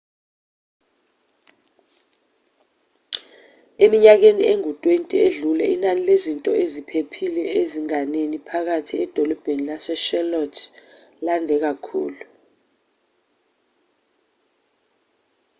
eminyakeni 3.83 4.43
engu-20 4.51 5.05
edlule 5.27 5.65
inani 5.75 6.01
lezinto 6.09 6.51
eziphephile 6.63 7.43
ezinganeni 7.59 8.37
phakathi 8.47 8.93
edolobheni 9.05 9.63
lase-charlotte 9.69 10.61
lande 11.25 11.55
kakhulu 11.63 12.23